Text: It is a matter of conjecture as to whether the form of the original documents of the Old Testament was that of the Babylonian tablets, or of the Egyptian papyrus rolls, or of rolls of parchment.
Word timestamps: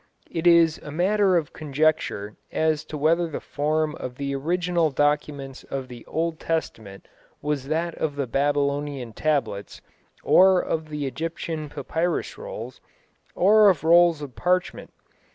It 0.31 0.47
is 0.47 0.79
a 0.79 0.89
matter 0.89 1.37
of 1.37 1.53
conjecture 1.53 2.35
as 2.51 2.83
to 2.85 2.97
whether 2.97 3.27
the 3.27 3.39
form 3.39 3.93
of 3.93 4.15
the 4.15 4.33
original 4.33 4.89
documents 4.89 5.63
of 5.65 5.89
the 5.89 6.03
Old 6.07 6.39
Testament 6.39 7.07
was 7.39 7.67
that 7.67 7.93
of 7.99 8.15
the 8.15 8.25
Babylonian 8.25 9.13
tablets, 9.13 9.79
or 10.23 10.59
of 10.59 10.89
the 10.89 11.05
Egyptian 11.05 11.69
papyrus 11.69 12.35
rolls, 12.35 12.81
or 13.35 13.69
of 13.69 13.83
rolls 13.83 14.23
of 14.23 14.33
parchment. 14.35 14.91